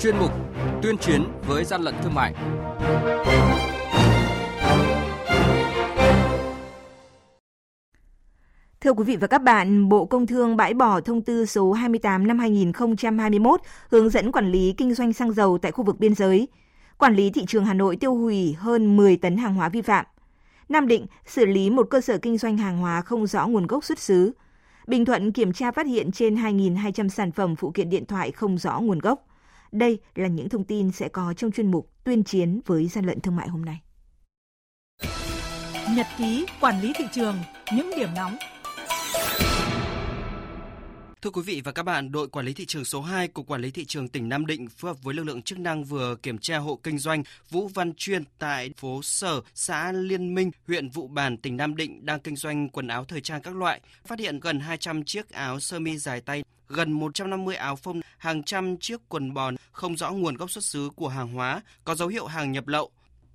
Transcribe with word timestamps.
chuyên 0.00 0.18
mục 0.18 0.32
Tuyên 0.82 0.98
chiến 0.98 1.24
với 1.46 1.64
gian 1.64 1.82
lận 1.82 1.94
thương 2.02 2.14
mại. 2.14 2.34
Thưa 8.80 8.92
quý 8.92 9.04
vị 9.04 9.16
và 9.16 9.26
các 9.26 9.42
bạn, 9.42 9.88
Bộ 9.88 10.04
Công 10.04 10.26
Thương 10.26 10.56
bãi 10.56 10.74
bỏ 10.74 11.00
thông 11.00 11.22
tư 11.22 11.46
số 11.46 11.72
28 11.72 12.26
năm 12.26 12.38
2021 12.38 13.60
hướng 13.88 14.10
dẫn 14.10 14.32
quản 14.32 14.52
lý 14.52 14.74
kinh 14.76 14.94
doanh 14.94 15.12
xăng 15.12 15.32
dầu 15.32 15.58
tại 15.58 15.72
khu 15.72 15.84
vực 15.84 16.00
biên 16.00 16.14
giới. 16.14 16.48
Quản 16.98 17.14
lý 17.14 17.30
thị 17.30 17.44
trường 17.48 17.64
Hà 17.64 17.74
Nội 17.74 17.96
tiêu 17.96 18.14
hủy 18.14 18.56
hơn 18.58 18.96
10 18.96 19.16
tấn 19.16 19.36
hàng 19.36 19.54
hóa 19.54 19.68
vi 19.68 19.82
phạm. 19.82 20.06
Nam 20.68 20.88
Định 20.88 21.06
xử 21.26 21.46
lý 21.46 21.70
một 21.70 21.86
cơ 21.90 22.00
sở 22.00 22.18
kinh 22.18 22.38
doanh 22.38 22.56
hàng 22.56 22.78
hóa 22.78 23.00
không 23.00 23.26
rõ 23.26 23.46
nguồn 23.46 23.66
gốc 23.66 23.84
xuất 23.84 23.98
xứ. 23.98 24.32
Bình 24.86 25.04
Thuận 25.04 25.32
kiểm 25.32 25.52
tra 25.52 25.70
phát 25.70 25.86
hiện 25.86 26.12
trên 26.12 26.34
2.200 26.34 27.08
sản 27.08 27.32
phẩm 27.32 27.56
phụ 27.56 27.70
kiện 27.70 27.90
điện 27.90 28.06
thoại 28.06 28.30
không 28.30 28.58
rõ 28.58 28.80
nguồn 28.80 28.98
gốc. 28.98 29.29
Đây 29.72 29.98
là 30.14 30.28
những 30.28 30.48
thông 30.48 30.64
tin 30.64 30.92
sẽ 30.92 31.08
có 31.08 31.34
trong 31.36 31.52
chuyên 31.52 31.70
mục 31.70 31.90
tuyên 32.04 32.24
chiến 32.24 32.60
với 32.66 32.88
gian 32.88 33.04
lận 33.04 33.20
thương 33.20 33.36
mại 33.36 33.48
hôm 33.48 33.64
nay. 33.64 33.80
Nhật 35.96 36.06
ký 36.18 36.46
quản 36.60 36.80
lý 36.80 36.92
thị 36.96 37.04
trường, 37.12 37.36
những 37.72 37.90
điểm 37.96 38.08
nóng 38.16 38.36
Thưa 41.22 41.30
quý 41.30 41.42
vị 41.42 41.60
và 41.64 41.72
các 41.72 41.82
bạn, 41.82 42.12
đội 42.12 42.28
quản 42.28 42.46
lý 42.46 42.52
thị 42.52 42.64
trường 42.66 42.84
số 42.84 43.00
2 43.00 43.28
của 43.28 43.42
Quản 43.42 43.60
lý 43.60 43.70
thị 43.70 43.84
trường 43.84 44.08
tỉnh 44.08 44.28
Nam 44.28 44.46
Định 44.46 44.68
phối 44.68 44.90
hợp 44.90 45.02
với 45.02 45.14
lực 45.14 45.24
lượng 45.24 45.42
chức 45.42 45.58
năng 45.58 45.84
vừa 45.84 46.16
kiểm 46.16 46.38
tra 46.38 46.58
hộ 46.58 46.80
kinh 46.82 46.98
doanh 46.98 47.22
Vũ 47.50 47.68
Văn 47.68 47.92
Chuyên 47.94 48.24
tại 48.38 48.70
phố 48.76 49.00
Sở, 49.02 49.40
xã 49.54 49.92
Liên 49.92 50.34
Minh, 50.34 50.50
huyện 50.66 50.88
Vụ 50.88 51.08
Bản, 51.08 51.36
tỉnh 51.36 51.56
Nam 51.56 51.76
Định 51.76 52.06
đang 52.06 52.20
kinh 52.20 52.36
doanh 52.36 52.68
quần 52.68 52.88
áo 52.88 53.04
thời 53.04 53.20
trang 53.20 53.42
các 53.42 53.56
loại, 53.56 53.80
phát 54.06 54.18
hiện 54.18 54.40
gần 54.40 54.60
200 54.60 55.04
chiếc 55.04 55.30
áo 55.30 55.60
sơ 55.60 55.78
mi 55.78 55.96
dài 55.96 56.20
tay, 56.20 56.42
gần 56.70 56.92
150 56.92 57.56
áo 57.56 57.76
phông, 57.76 58.00
hàng 58.18 58.42
trăm 58.42 58.76
chiếc 58.76 59.00
quần 59.08 59.34
bò 59.34 59.50
không 59.72 59.96
rõ 59.96 60.10
nguồn 60.10 60.34
gốc 60.34 60.50
xuất 60.50 60.64
xứ 60.64 60.90
của 60.96 61.08
hàng 61.08 61.28
hóa, 61.28 61.62
có 61.84 61.94
dấu 61.94 62.08
hiệu 62.08 62.26
hàng 62.26 62.52
nhập 62.52 62.68
lậu, 62.68 62.90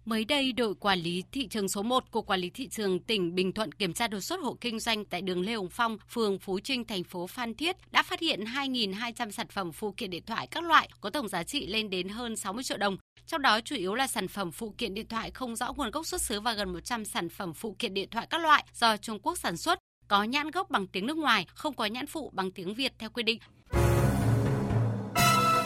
Mới 0.05 0.25
đây, 0.25 0.51
đội 0.51 0.75
quản 0.75 0.99
lý 0.99 1.23
thị 1.31 1.47
trường 1.47 1.69
số 1.69 1.83
1 1.83 2.11
của 2.11 2.21
Quản 2.21 2.39
lý 2.39 2.49
thị 2.49 2.67
trường 2.67 2.99
tỉnh 2.99 3.35
Bình 3.35 3.51
Thuận 3.53 3.71
kiểm 3.71 3.93
tra 3.93 4.07
đột 4.07 4.19
xuất 4.19 4.39
hộ 4.41 4.57
kinh 4.61 4.79
doanh 4.79 5.05
tại 5.05 5.21
đường 5.21 5.41
Lê 5.41 5.53
Hồng 5.53 5.69
Phong, 5.69 5.97
phường 6.09 6.39
Phú 6.39 6.59
Trinh, 6.59 6.85
thành 6.85 7.03
phố 7.03 7.27
Phan 7.27 7.53
Thiết 7.53 7.75
đã 7.91 8.03
phát 8.03 8.19
hiện 8.19 8.43
2.200 8.43 9.31
sản 9.31 9.47
phẩm 9.47 9.71
phụ 9.71 9.93
kiện 9.97 10.09
điện 10.09 10.23
thoại 10.25 10.47
các 10.47 10.63
loại 10.63 10.89
có 11.01 11.09
tổng 11.09 11.27
giá 11.27 11.43
trị 11.43 11.67
lên 11.67 11.89
đến 11.89 12.09
hơn 12.09 12.35
60 12.35 12.63
triệu 12.63 12.77
đồng. 12.77 12.97
Trong 13.27 13.41
đó 13.41 13.61
chủ 13.61 13.75
yếu 13.75 13.95
là 13.95 14.07
sản 14.07 14.27
phẩm 14.27 14.51
phụ 14.51 14.73
kiện 14.77 14.93
điện 14.93 15.07
thoại 15.07 15.31
không 15.31 15.55
rõ 15.55 15.73
nguồn 15.73 15.91
gốc 15.91 16.07
xuất 16.07 16.21
xứ 16.21 16.41
và 16.41 16.53
gần 16.53 16.73
100 16.73 17.05
sản 17.05 17.29
phẩm 17.29 17.53
phụ 17.53 17.75
kiện 17.79 17.93
điện 17.93 18.09
thoại 18.09 18.27
các 18.29 18.41
loại 18.41 18.65
do 18.73 18.97
Trung 18.97 19.19
Quốc 19.19 19.37
sản 19.37 19.57
xuất, 19.57 19.79
có 20.07 20.23
nhãn 20.23 20.51
gốc 20.51 20.69
bằng 20.69 20.87
tiếng 20.87 21.05
nước 21.05 21.17
ngoài, 21.17 21.45
không 21.53 21.73
có 21.73 21.85
nhãn 21.85 22.07
phụ 22.07 22.31
bằng 22.33 22.51
tiếng 22.51 22.73
Việt 22.73 22.93
theo 22.99 23.09
quy 23.09 23.23
định. 23.23 23.39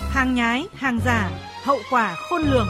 Hàng 0.09 0.35
nhái, 0.35 0.65
hàng 0.73 0.99
giả, 1.05 1.31
hậu 1.63 1.79
quả 1.91 2.15
khôn 2.15 2.41
lường. 2.41 2.67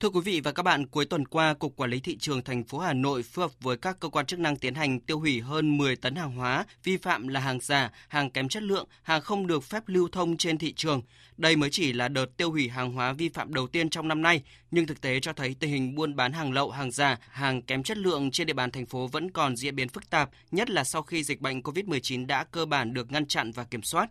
Thưa 0.00 0.08
quý 0.10 0.20
vị 0.24 0.40
và 0.40 0.52
các 0.52 0.62
bạn, 0.62 0.86
cuối 0.86 1.04
tuần 1.04 1.26
qua, 1.26 1.54
Cục 1.54 1.76
Quản 1.76 1.90
lý 1.90 2.00
Thị 2.00 2.16
trường 2.18 2.42
thành 2.42 2.64
phố 2.64 2.78
Hà 2.78 2.92
Nội 2.92 3.22
phối 3.22 3.44
hợp 3.44 3.52
với 3.60 3.76
các 3.76 4.00
cơ 4.00 4.08
quan 4.08 4.26
chức 4.26 4.38
năng 4.40 4.56
tiến 4.56 4.74
hành 4.74 5.00
tiêu 5.00 5.18
hủy 5.18 5.40
hơn 5.40 5.78
10 5.78 5.96
tấn 5.96 6.14
hàng 6.14 6.32
hóa 6.32 6.64
vi 6.84 6.96
phạm 6.96 7.28
là 7.28 7.40
hàng 7.40 7.60
giả, 7.60 7.90
hàng 8.08 8.30
kém 8.30 8.48
chất 8.48 8.62
lượng, 8.62 8.88
hàng 9.02 9.20
không 9.20 9.46
được 9.46 9.64
phép 9.64 9.82
lưu 9.86 10.08
thông 10.12 10.36
trên 10.36 10.58
thị 10.58 10.72
trường. 10.72 11.02
Đây 11.36 11.56
mới 11.56 11.70
chỉ 11.70 11.92
là 11.92 12.08
đợt 12.08 12.36
tiêu 12.36 12.50
hủy 12.50 12.68
hàng 12.68 12.92
hóa 12.92 13.12
vi 13.12 13.28
phạm 13.28 13.54
đầu 13.54 13.66
tiên 13.66 13.90
trong 13.90 14.08
năm 14.08 14.22
nay, 14.22 14.42
nhưng 14.70 14.86
thực 14.86 15.00
tế 15.00 15.20
cho 15.20 15.32
thấy 15.32 15.56
tình 15.60 15.70
hình 15.70 15.94
buôn 15.94 16.16
bán 16.16 16.32
hàng 16.32 16.52
lậu, 16.52 16.70
hàng 16.70 16.90
giả, 16.90 17.18
hàng 17.30 17.62
kém 17.62 17.82
chất 17.82 17.98
lượng 17.98 18.30
trên 18.30 18.46
địa 18.46 18.52
bàn 18.52 18.70
thành 18.70 18.86
phố 18.86 19.06
vẫn 19.06 19.30
còn 19.30 19.56
diễn 19.56 19.76
biến 19.76 19.88
phức 19.88 20.10
tạp, 20.10 20.30
nhất 20.50 20.70
là 20.70 20.84
sau 20.84 21.02
khi 21.02 21.24
dịch 21.24 21.40
bệnh 21.40 21.60
COVID-19 21.60 22.26
đã 22.26 22.44
cơ 22.44 22.66
bản 22.66 22.94
được 22.94 23.12
ngăn 23.12 23.26
chặn 23.26 23.52
và 23.52 23.64
kiểm 23.64 23.82
soát. 23.82 24.08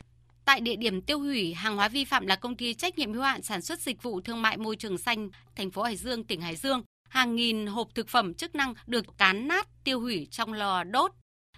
Tại 0.47 0.61
địa 0.61 0.75
điểm 0.75 1.02
tiêu 1.02 1.19
hủy 1.19 1.53
hàng 1.53 1.75
hóa 1.75 1.87
vi 1.87 2.05
phạm 2.05 2.27
là 2.27 2.35
công 2.35 2.55
ty 2.55 2.73
trách 2.73 2.97
nhiệm 2.97 3.13
hữu 3.13 3.23
hạn 3.23 3.41
sản 3.41 3.61
xuất 3.61 3.80
dịch 3.80 4.03
vụ 4.03 4.21
thương 4.21 4.41
mại 4.41 4.58
môi 4.58 4.75
trường 4.75 4.97
xanh 4.97 5.30
thành 5.55 5.71
phố 5.71 5.83
Hải 5.83 5.95
Dương, 5.95 6.23
tỉnh 6.23 6.41
Hải 6.41 6.55
Dương. 6.55 6.83
Hàng 7.09 7.35
nghìn 7.35 7.65
hộp 7.65 7.87
thực 7.95 8.09
phẩm 8.09 8.33
chức 8.33 8.55
năng 8.55 8.73
được 8.86 9.05
cán 9.17 9.47
nát 9.47 9.67
tiêu 9.83 9.99
hủy 9.99 10.27
trong 10.31 10.53
lò 10.53 10.83
đốt. 10.83 11.11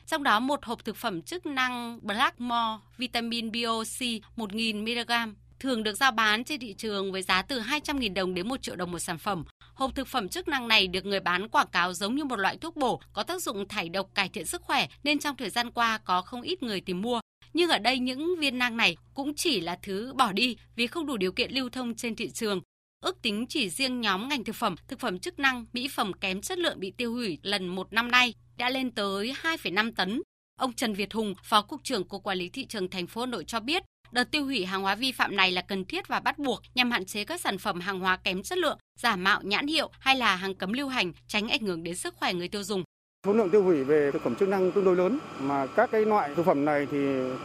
Trong 0.07 0.23
đó 0.23 0.39
một 0.39 0.65
hộp 0.65 0.85
thực 0.85 0.95
phẩm 0.95 1.21
chức 1.21 1.45
năng 1.45 1.99
Blackmore 2.01 2.83
vitamin 2.97 3.51
BOC 3.51 4.21
1000mg 4.35 5.33
thường 5.59 5.83
được 5.83 5.95
giao 5.95 6.11
bán 6.11 6.43
trên 6.43 6.59
thị 6.59 6.73
trường 6.73 7.11
với 7.11 7.21
giá 7.21 7.41
từ 7.41 7.59
200.000 7.59 8.13
đồng 8.13 8.33
đến 8.33 8.47
1 8.47 8.61
triệu 8.61 8.75
đồng 8.75 8.91
một 8.91 8.99
sản 8.99 9.17
phẩm. 9.17 9.45
Hộp 9.73 9.95
thực 9.95 10.07
phẩm 10.07 10.29
chức 10.29 10.47
năng 10.47 10.67
này 10.67 10.87
được 10.87 11.05
người 11.05 11.19
bán 11.19 11.49
quảng 11.49 11.67
cáo 11.71 11.93
giống 11.93 12.15
như 12.15 12.23
một 12.23 12.39
loại 12.39 12.57
thuốc 12.57 12.75
bổ 12.75 13.01
có 13.13 13.23
tác 13.23 13.41
dụng 13.41 13.67
thải 13.67 13.89
độc 13.89 14.09
cải 14.15 14.29
thiện 14.29 14.45
sức 14.45 14.61
khỏe 14.61 14.87
nên 15.03 15.19
trong 15.19 15.35
thời 15.35 15.49
gian 15.49 15.71
qua 15.71 15.97
có 15.97 16.21
không 16.21 16.41
ít 16.41 16.63
người 16.63 16.81
tìm 16.81 17.01
mua. 17.01 17.19
Nhưng 17.53 17.69
ở 17.69 17.79
đây 17.79 17.99
những 17.99 18.35
viên 18.39 18.57
nang 18.57 18.77
này 18.77 18.97
cũng 19.13 19.33
chỉ 19.35 19.61
là 19.61 19.77
thứ 19.83 20.13
bỏ 20.13 20.31
đi 20.31 20.55
vì 20.75 20.87
không 20.87 21.05
đủ 21.05 21.17
điều 21.17 21.31
kiện 21.31 21.51
lưu 21.51 21.69
thông 21.69 21.95
trên 21.95 22.15
thị 22.15 22.29
trường. 22.29 22.61
Ước 23.01 23.21
tính 23.21 23.45
chỉ 23.49 23.69
riêng 23.69 24.01
nhóm 24.01 24.29
ngành 24.29 24.43
thực 24.43 24.55
phẩm, 24.55 24.75
thực 24.87 24.99
phẩm 24.99 25.19
chức 25.19 25.39
năng, 25.39 25.65
mỹ 25.73 25.87
phẩm 25.87 26.13
kém 26.13 26.41
chất 26.41 26.57
lượng 26.57 26.79
bị 26.79 26.91
tiêu 26.91 27.13
hủy 27.13 27.39
lần 27.43 27.67
một 27.67 27.93
năm 27.93 28.11
nay 28.11 28.33
đã 28.57 28.69
lên 28.69 28.91
tới 28.91 29.33
2,5 29.41 29.91
tấn. 29.95 30.21
Ông 30.59 30.73
Trần 30.73 30.93
Việt 30.93 31.13
Hùng, 31.13 31.33
Phó 31.43 31.61
Cục 31.61 31.83
trưởng 31.83 32.07
Cục 32.07 32.23
Quản 32.23 32.37
lý 32.37 32.49
Thị 32.49 32.65
trường 32.65 32.89
thành 32.89 33.07
phố 33.07 33.21
Hà 33.21 33.27
Nội 33.27 33.43
cho 33.47 33.59
biết, 33.59 33.83
đợt 34.11 34.31
tiêu 34.31 34.45
hủy 34.45 34.65
hàng 34.65 34.81
hóa 34.81 34.95
vi 34.95 35.11
phạm 35.11 35.35
này 35.35 35.51
là 35.51 35.61
cần 35.61 35.85
thiết 35.85 36.07
và 36.07 36.19
bắt 36.19 36.39
buộc 36.39 36.61
nhằm 36.75 36.91
hạn 36.91 37.05
chế 37.05 37.25
các 37.25 37.41
sản 37.41 37.57
phẩm 37.57 37.79
hàng 37.79 37.99
hóa 37.99 38.17
kém 38.17 38.43
chất 38.43 38.57
lượng, 38.57 38.77
giả 38.99 39.15
mạo 39.15 39.41
nhãn 39.43 39.67
hiệu 39.67 39.89
hay 39.99 40.15
là 40.15 40.35
hàng 40.35 40.55
cấm 40.55 40.73
lưu 40.73 40.87
hành, 40.87 41.13
tránh 41.27 41.49
ảnh 41.49 41.61
hưởng 41.61 41.83
đến 41.83 41.95
sức 41.95 42.15
khỏe 42.15 42.33
người 42.33 42.47
tiêu 42.47 42.63
dùng. 42.63 42.83
Số 43.25 43.33
lượng 43.33 43.49
tiêu 43.49 43.63
hủy 43.63 43.83
về 43.83 44.11
thực 44.11 44.21
phẩm 44.21 44.35
chức 44.35 44.49
năng 44.49 44.71
tương 44.71 44.85
đối 44.85 44.95
lớn 44.95 45.19
mà 45.39 45.65
các 45.65 45.91
cái 45.91 46.05
loại 46.05 46.29
thực 46.35 46.45
phẩm 46.45 46.65
này 46.65 46.87
thì 46.91 46.97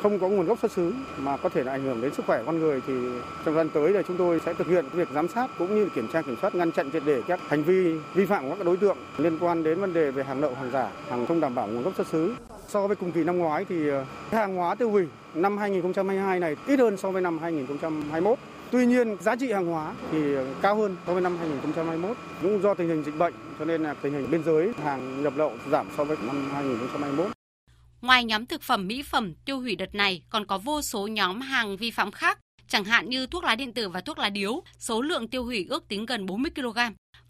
không 0.03 0.19
có 0.19 0.29
nguồn 0.29 0.47
gốc 0.47 0.59
xuất 0.59 0.73
xứ 0.73 0.93
mà 1.19 1.37
có 1.37 1.49
thể 1.49 1.65
là 1.65 1.73
ảnh 1.73 1.83
hưởng 1.83 2.01
đến 2.01 2.15
sức 2.15 2.27
khỏe 2.27 2.43
con 2.47 2.59
người 2.59 2.81
thì 2.87 2.93
trong 3.45 3.45
thời 3.45 3.55
gian 3.55 3.69
tới 3.75 3.91
là 3.91 4.03
chúng 4.03 4.17
tôi 4.17 4.41
sẽ 4.47 4.55
thực 4.55 4.67
hiện 4.67 4.85
việc 4.93 5.09
giám 5.15 5.29
sát 5.29 5.51
cũng 5.59 5.75
như 5.75 5.89
kiểm 5.95 6.09
tra 6.13 6.23
kiểm 6.23 6.37
soát 6.41 6.55
ngăn 6.55 6.73
chặn 6.73 6.91
triệt 6.93 7.03
để 7.07 7.23
các 7.29 7.41
hành 7.49 7.63
vi 7.63 7.99
vi 8.15 8.27
phạm 8.27 8.51
của 8.51 8.57
các 8.57 8.67
đối 8.67 8.77
tượng 8.77 8.97
liên 9.19 9.39
quan 9.39 9.63
đến 9.63 9.81
vấn 9.81 9.93
đề 9.93 10.11
về 10.11 10.25
hàng 10.25 10.41
lậu, 10.41 10.55
hàng 10.55 10.71
giả, 10.73 10.91
hàng 11.11 11.27
không 11.27 11.41
đảm 11.41 11.55
bảo 11.55 11.67
nguồn 11.67 11.83
gốc 11.83 11.95
xuất 11.97 12.07
xứ. 12.07 12.35
So 12.69 12.87
với 12.87 12.97
cùng 12.97 13.13
kỳ 13.13 13.25
năm 13.25 13.39
ngoái 13.39 13.65
thì 13.65 13.89
ờ, 13.89 14.05
hàng 14.31 14.57
hóa 14.57 14.75
tiêu 14.75 14.91
hủy 14.91 15.07
năm 15.35 15.59
2022 15.59 16.41
này 16.41 16.57
ít 16.67 16.79
hơn 16.79 16.97
so 16.97 17.11
với 17.11 17.23
năm 17.23 17.39
2021. 17.39 18.39
Tuy 18.75 18.87
nhiên 18.87 19.17
giá 19.21 19.37
trị 19.37 19.53
hàng 19.53 19.67
hóa 19.67 19.95
thì 20.11 20.19
cao 20.63 20.77
hơn 20.77 20.97
so 21.07 21.13
với 21.13 21.23
năm 21.23 21.37
2021 21.39 22.17
cũng 22.43 22.63
do 22.63 22.75
tình 22.75 22.89
hình 22.89 23.03
dịch 23.05 23.19
bệnh 23.19 23.35
cho 23.59 23.65
nên 23.65 23.83
là 23.83 23.95
tình 23.95 24.13
hình 24.13 24.31
biên 24.31 24.45
giới 24.45 24.73
hàng 24.83 25.23
nhập 25.23 25.33
lậu 25.37 25.53
giảm 25.71 25.89
so 25.97 26.05
với 26.05 26.17
năm 26.27 26.51
2021. 26.53 27.27
Ngoài 28.01 28.25
nhóm 28.25 28.47
thực 28.47 28.63
phẩm 28.63 28.87
mỹ 28.87 29.03
phẩm 29.03 29.35
tiêu 29.45 29.61
hủy 29.61 29.77
đợt 29.77 29.95
này 29.95 30.23
còn 30.31 30.47
có 30.47 30.59
vô 30.59 30.83
số 30.83 31.07
nhóm 31.07 31.41
hàng 31.41 31.77
vi 31.77 31.91
phạm 31.91 32.11
khác, 32.11 32.39
chẳng 32.69 32.85
hạn 32.85 33.09
như 33.09 33.27
thuốc 33.27 33.45
lá 33.45 33.55
điện 33.55 33.73
tử 33.73 33.89
và 33.89 34.01
thuốc 34.01 34.19
lá 34.19 34.31
điếu, 34.31 34.63
số 34.79 35.03
lượng 35.03 35.29
tiêu 35.29 35.45
hủy 35.45 35.67
ước 35.71 35.89
tính 35.89 36.07
gần 36.07 36.27
40 36.27 36.51
kg. 36.55 36.79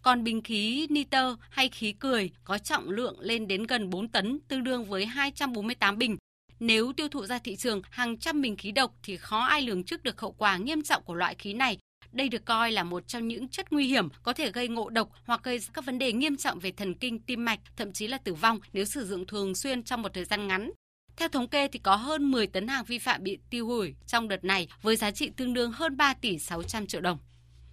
Còn 0.01 0.23
bình 0.23 0.43
khí 0.43 0.87
nitơ 0.89 1.35
hay 1.49 1.69
khí 1.69 1.93
cười 1.99 2.31
có 2.43 2.57
trọng 2.57 2.89
lượng 2.89 3.19
lên 3.19 3.47
đến 3.47 3.63
gần 3.63 3.89
4 3.89 4.07
tấn, 4.07 4.39
tương 4.47 4.63
đương 4.63 4.85
với 4.85 5.05
248 5.05 5.97
bình, 5.97 6.17
nếu 6.59 6.93
tiêu 6.93 7.07
thụ 7.07 7.25
ra 7.25 7.39
thị 7.39 7.55
trường 7.55 7.81
hàng 7.89 8.17
trăm 8.17 8.41
bình 8.41 8.57
khí 8.57 8.71
độc 8.71 8.95
thì 9.03 9.17
khó 9.17 9.39
ai 9.39 9.61
lường 9.61 9.83
trước 9.83 10.03
được 10.03 10.21
hậu 10.21 10.31
quả 10.31 10.57
nghiêm 10.57 10.81
trọng 10.81 11.03
của 11.03 11.13
loại 11.13 11.35
khí 11.35 11.53
này. 11.53 11.77
Đây 12.11 12.29
được 12.29 12.45
coi 12.45 12.71
là 12.71 12.83
một 12.83 13.07
trong 13.07 13.27
những 13.27 13.47
chất 13.47 13.71
nguy 13.71 13.87
hiểm 13.87 14.09
có 14.23 14.33
thể 14.33 14.51
gây 14.51 14.67
ngộ 14.67 14.89
độc 14.89 15.09
hoặc 15.25 15.43
gây 15.43 15.59
các 15.73 15.85
vấn 15.85 15.99
đề 15.99 16.13
nghiêm 16.13 16.37
trọng 16.37 16.59
về 16.59 16.71
thần 16.71 16.93
kinh, 16.93 17.19
tim 17.19 17.45
mạch, 17.45 17.59
thậm 17.77 17.91
chí 17.91 18.07
là 18.07 18.17
tử 18.17 18.33
vong 18.33 18.59
nếu 18.73 18.85
sử 18.85 19.05
dụng 19.05 19.25
thường 19.25 19.55
xuyên 19.55 19.83
trong 19.83 20.01
một 20.01 20.13
thời 20.13 20.25
gian 20.25 20.47
ngắn. 20.47 20.71
Theo 21.17 21.29
thống 21.29 21.47
kê 21.47 21.67
thì 21.67 21.79
có 21.79 21.95
hơn 21.95 22.31
10 22.31 22.47
tấn 22.47 22.67
hàng 22.67 22.85
vi 22.85 22.99
phạm 22.99 23.23
bị 23.23 23.37
tiêu 23.49 23.67
hủy 23.67 23.95
trong 24.07 24.27
đợt 24.27 24.43
này 24.43 24.67
với 24.81 24.95
giá 24.95 25.11
trị 25.11 25.29
tương 25.37 25.53
đương 25.53 25.71
hơn 25.71 25.97
3 25.97 26.13
tỷ 26.13 26.39
600 26.39 26.87
triệu 26.87 27.01
đồng. 27.01 27.17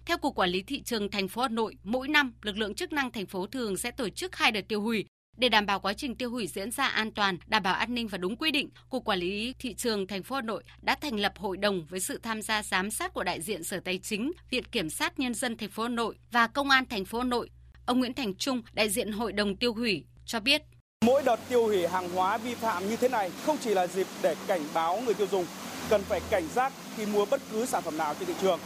Theo 0.05 0.17
Cục 0.17 0.35
Quản 0.35 0.49
lý 0.49 0.63
Thị 0.63 0.81
trường 0.81 1.11
thành 1.11 1.27
phố 1.27 1.41
Hà 1.41 1.47
Nội, 1.47 1.75
mỗi 1.83 2.07
năm 2.07 2.33
lực 2.41 2.57
lượng 2.57 2.75
chức 2.75 2.93
năng 2.93 3.11
thành 3.11 3.25
phố 3.25 3.47
thường 3.47 3.77
sẽ 3.77 3.91
tổ 3.91 4.09
chức 4.09 4.35
hai 4.35 4.51
đợt 4.51 4.61
tiêu 4.67 4.81
hủy 4.81 5.05
để 5.37 5.49
đảm 5.49 5.65
bảo 5.65 5.79
quá 5.79 5.93
trình 5.93 6.15
tiêu 6.15 6.29
hủy 6.29 6.47
diễn 6.47 6.71
ra 6.71 6.87
an 6.87 7.11
toàn, 7.11 7.37
đảm 7.47 7.63
bảo 7.63 7.73
an 7.75 7.93
ninh 7.93 8.07
và 8.07 8.17
đúng 8.17 8.35
quy 8.35 8.51
định, 8.51 8.69
Cục 8.89 9.05
Quản 9.05 9.19
lý 9.19 9.53
Thị 9.59 9.73
trường 9.73 10.07
thành 10.07 10.23
phố 10.23 10.35
Hà 10.35 10.41
Nội 10.41 10.63
đã 10.81 10.95
thành 11.01 11.19
lập 11.19 11.33
hội 11.37 11.57
đồng 11.57 11.85
với 11.89 11.99
sự 11.99 12.17
tham 12.17 12.41
gia 12.41 12.63
giám 12.63 12.91
sát 12.91 13.13
của 13.13 13.23
đại 13.23 13.41
diện 13.41 13.63
Sở 13.63 13.79
Tài 13.79 13.97
chính, 14.03 14.31
Viện 14.49 14.63
Kiểm 14.63 14.89
sát 14.89 15.19
Nhân 15.19 15.33
dân 15.33 15.57
thành 15.57 15.69
phố 15.69 15.83
Hà 15.83 15.89
Nội 15.89 16.15
và 16.31 16.47
Công 16.47 16.69
an 16.69 16.85
thành 16.85 17.05
phố 17.05 17.17
Hà 17.17 17.23
Nội. 17.23 17.49
Ông 17.85 17.99
Nguyễn 17.99 18.13
Thành 18.13 18.35
Trung, 18.35 18.61
đại 18.73 18.89
diện 18.89 19.11
hội 19.11 19.31
đồng 19.31 19.55
tiêu 19.55 19.73
hủy, 19.73 20.03
cho 20.25 20.39
biết. 20.39 20.61
Mỗi 21.05 21.23
đợt 21.25 21.39
tiêu 21.49 21.65
hủy 21.65 21.87
hàng 21.87 22.09
hóa 22.09 22.37
vi 22.37 22.55
phạm 22.55 22.89
như 22.89 22.95
thế 22.95 23.09
này 23.09 23.31
không 23.45 23.57
chỉ 23.61 23.73
là 23.73 23.87
dịp 23.87 24.07
để 24.21 24.35
cảnh 24.47 24.61
báo 24.73 25.01
người 25.05 25.13
tiêu 25.13 25.27
dùng 25.31 25.45
cần 25.89 26.01
phải 26.01 26.21
cảnh 26.29 26.47
giác 26.55 26.73
khi 26.97 27.05
mua 27.05 27.25
bất 27.25 27.41
cứ 27.51 27.65
sản 27.65 27.83
phẩm 27.83 27.97
nào 27.97 28.15
trên 28.19 28.27
thị 28.27 28.33
trường, 28.41 28.59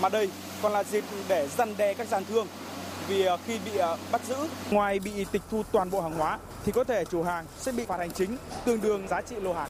mà 0.00 0.08
đây 0.08 0.30
còn 0.62 0.72
là 0.72 0.84
dịp 0.84 1.04
để 1.28 1.48
răn 1.58 1.74
đe 1.76 1.94
các 1.94 2.08
gian 2.08 2.24
thương 2.28 2.46
vì 3.08 3.22
ờ, 3.22 3.36
khi 3.46 3.58
bị 3.64 3.76
ờ, 3.76 3.98
bắt 4.12 4.24
giữ, 4.24 4.36
ngoài 4.70 5.00
bị 5.00 5.24
tịch 5.32 5.42
thu 5.50 5.62
toàn 5.72 5.90
bộ 5.90 6.00
hàng 6.00 6.14
hóa 6.14 6.38
thì 6.64 6.72
có 6.72 6.84
thể 6.84 7.04
chủ 7.04 7.22
hàng 7.22 7.46
sẽ 7.58 7.72
bị 7.72 7.84
phạt 7.84 7.96
hành 7.98 8.12
chính 8.12 8.36
tương 8.64 8.80
đương 8.80 9.08
giá 9.08 9.20
trị 9.20 9.36
lô 9.42 9.52
hàng. 9.52 9.68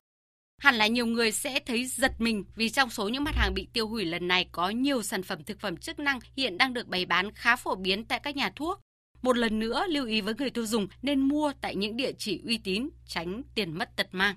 Hẳn 0.62 0.74
là 0.74 0.86
nhiều 0.86 1.06
người 1.06 1.32
sẽ 1.32 1.60
thấy 1.66 1.86
giật 1.86 2.12
mình 2.18 2.44
vì 2.56 2.70
trong 2.70 2.90
số 2.90 3.08
những 3.08 3.24
mặt 3.24 3.34
hàng 3.34 3.54
bị 3.54 3.68
tiêu 3.72 3.88
hủy 3.88 4.04
lần 4.04 4.28
này 4.28 4.48
có 4.52 4.70
nhiều 4.70 5.02
sản 5.02 5.22
phẩm 5.22 5.44
thực 5.44 5.60
phẩm 5.60 5.76
chức 5.76 5.98
năng 5.98 6.18
hiện 6.36 6.58
đang 6.58 6.74
được 6.74 6.88
bày 6.88 7.04
bán 7.04 7.34
khá 7.34 7.56
phổ 7.56 7.74
biến 7.74 8.04
tại 8.04 8.20
các 8.22 8.36
nhà 8.36 8.50
thuốc. 8.56 8.80
Một 9.22 9.36
lần 9.36 9.58
nữa 9.58 9.84
lưu 9.88 10.06
ý 10.06 10.20
với 10.20 10.34
người 10.34 10.50
tiêu 10.50 10.66
dùng 10.66 10.86
nên 11.02 11.20
mua 11.20 11.52
tại 11.60 11.76
những 11.76 11.96
địa 11.96 12.12
chỉ 12.18 12.42
uy 12.46 12.58
tín, 12.58 12.88
tránh 13.06 13.42
tiền 13.54 13.78
mất 13.78 13.96
tật 13.96 14.06
mang. 14.12 14.36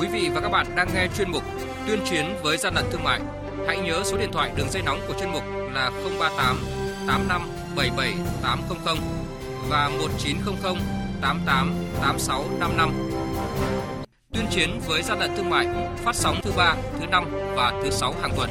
Quý 0.00 0.08
vị 0.12 0.28
và 0.34 0.40
các 0.40 0.48
bạn 0.48 0.66
đang 0.76 0.88
nghe 0.94 1.08
chuyên 1.16 1.30
mục 1.30 1.42
Tuyên 1.86 2.00
chiến 2.10 2.24
với 2.42 2.56
gian 2.56 2.74
lận 2.74 2.84
thương 2.90 3.04
mại. 3.04 3.20
Hãy 3.66 3.78
nhớ 3.80 4.02
số 4.04 4.18
điện 4.18 4.30
thoại 4.32 4.52
đường 4.56 4.70
dây 4.70 4.82
nóng 4.82 5.00
của 5.08 5.14
chuyên 5.20 5.32
mục 5.32 5.42
là 5.72 5.90
038 6.20 6.81
85 7.06 7.42
77 7.76 8.14
800 8.42 8.96
và 9.68 9.88
1900 9.88 10.76
88 11.20 11.74
86 12.00 12.44
55. 12.60 12.90
Tuyên 14.32 14.46
chiến 14.50 14.80
với 14.86 15.02
gian 15.02 15.18
lận 15.18 15.30
thương 15.36 15.50
mại 15.50 15.66
phát 15.96 16.16
sóng 16.16 16.40
thứ 16.42 16.52
ba, 16.56 16.76
thứ 17.00 17.06
năm 17.06 17.24
và 17.56 17.80
thứ 17.82 17.90
sáu 17.90 18.14
hàng 18.22 18.32
tuần. 18.36 18.50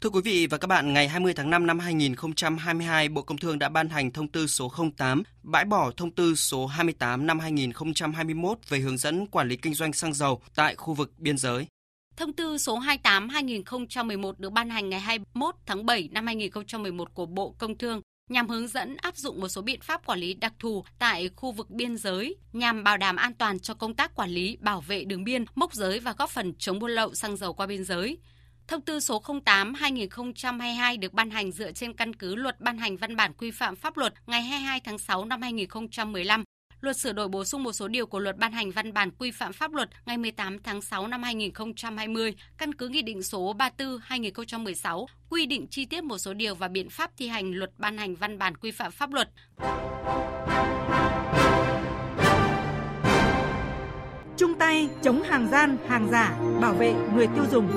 Thưa 0.00 0.10
quý 0.10 0.20
vị 0.24 0.46
và 0.46 0.58
các 0.58 0.66
bạn, 0.66 0.92
ngày 0.92 1.08
20 1.08 1.32
tháng 1.36 1.50
5 1.50 1.66
năm 1.66 1.78
2022, 1.78 3.08
Bộ 3.08 3.22
Công 3.22 3.38
Thương 3.38 3.58
đã 3.58 3.68
ban 3.68 3.88
hành 3.88 4.10
thông 4.10 4.28
tư 4.28 4.46
số 4.46 4.72
08 4.96 5.22
bãi 5.42 5.64
bỏ 5.64 5.90
thông 5.96 6.10
tư 6.10 6.34
số 6.34 6.66
28 6.66 7.26
năm 7.26 7.38
2021 7.38 8.58
về 8.68 8.78
hướng 8.78 8.98
dẫn 8.98 9.26
quản 9.26 9.48
lý 9.48 9.56
kinh 9.56 9.74
doanh 9.74 9.92
xăng 9.92 10.14
dầu 10.14 10.40
tại 10.54 10.74
khu 10.74 10.94
vực 10.94 11.12
biên 11.18 11.38
giới. 11.38 11.66
Thông 12.16 12.32
tư 12.32 12.58
số 12.58 12.78
28/2011 12.78 14.32
được 14.38 14.52
ban 14.52 14.70
hành 14.70 14.88
ngày 14.88 15.00
21 15.00 15.54
tháng 15.66 15.86
7 15.86 16.08
năm 16.12 16.26
2011 16.26 17.14
của 17.14 17.26
Bộ 17.26 17.54
Công 17.58 17.78
Thương 17.78 18.00
nhằm 18.30 18.48
hướng 18.48 18.68
dẫn 18.68 18.96
áp 18.96 19.16
dụng 19.16 19.40
một 19.40 19.48
số 19.48 19.62
biện 19.62 19.80
pháp 19.80 20.06
quản 20.06 20.18
lý 20.18 20.34
đặc 20.34 20.52
thù 20.58 20.84
tại 20.98 21.30
khu 21.36 21.52
vực 21.52 21.70
biên 21.70 21.96
giới 21.96 22.36
nhằm 22.52 22.84
bảo 22.84 22.96
đảm 22.96 23.16
an 23.16 23.34
toàn 23.34 23.60
cho 23.60 23.74
công 23.74 23.94
tác 23.94 24.14
quản 24.14 24.30
lý, 24.30 24.56
bảo 24.60 24.80
vệ 24.80 25.04
đường 25.04 25.24
biên, 25.24 25.44
mốc 25.54 25.74
giới 25.74 26.00
và 26.00 26.12
góp 26.18 26.30
phần 26.30 26.54
chống 26.58 26.78
buôn 26.78 26.90
lậu 26.90 27.14
xăng 27.14 27.36
dầu 27.36 27.52
qua 27.52 27.66
biên 27.66 27.84
giới. 27.84 28.18
Thông 28.68 28.80
tư 28.80 29.00
số 29.00 29.22
08/2022 29.22 30.98
được 30.98 31.12
ban 31.12 31.30
hành 31.30 31.52
dựa 31.52 31.72
trên 31.72 31.92
căn 31.92 32.16
cứ 32.16 32.34
luật 32.34 32.60
ban 32.60 32.78
hành 32.78 32.96
văn 32.96 33.16
bản 33.16 33.32
quy 33.34 33.50
phạm 33.50 33.76
pháp 33.76 33.96
luật 33.96 34.14
ngày 34.26 34.42
22 34.42 34.80
tháng 34.80 34.98
6 34.98 35.24
năm 35.24 35.42
2015 35.42 36.44
Luật 36.84 36.96
sửa 36.96 37.12
đổi 37.12 37.28
bổ 37.28 37.44
sung 37.44 37.62
một 37.62 37.72
số 37.72 37.88
điều 37.88 38.06
của 38.06 38.18
luật 38.18 38.36
ban 38.36 38.52
hành 38.52 38.70
văn 38.70 38.92
bản 38.92 39.10
quy 39.18 39.30
phạm 39.30 39.52
pháp 39.52 39.72
luật 39.72 39.88
ngày 40.06 40.18
18 40.18 40.58
tháng 40.62 40.82
6 40.82 41.06
năm 41.06 41.22
2020, 41.22 42.34
căn 42.58 42.74
cứ 42.74 42.88
Nghị 42.88 43.02
định 43.02 43.22
số 43.22 43.54
34-2016, 44.08 45.06
quy 45.30 45.46
định 45.46 45.66
chi 45.70 45.84
tiết 45.84 46.04
một 46.04 46.18
số 46.18 46.34
điều 46.34 46.54
và 46.54 46.68
biện 46.68 46.90
pháp 46.90 47.10
thi 47.16 47.28
hành 47.28 47.52
luật 47.54 47.70
ban 47.78 47.98
hành 47.98 48.14
văn 48.14 48.38
bản 48.38 48.56
quy 48.56 48.70
phạm 48.70 48.92
pháp 48.92 49.12
luật. 49.12 49.28
Trung 54.36 54.54
tay 54.58 54.88
chống 55.02 55.22
hàng 55.22 55.48
gian, 55.50 55.76
hàng 55.88 56.08
giả, 56.10 56.38
bảo 56.60 56.72
vệ 56.72 56.94
người 57.14 57.26
tiêu 57.26 57.44
dùng. 57.52 57.68